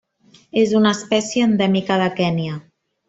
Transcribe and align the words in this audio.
És 0.61 0.71
una 0.79 0.93
espècie 0.99 1.45
endèmica 1.49 1.99
de 2.05 2.09
Kenya. 2.21 2.57